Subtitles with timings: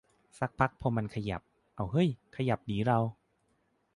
[0.39, 1.41] สักพักพอมันขยับ
[1.77, 2.99] อ้าวเฮ้ยขยับหนีเรา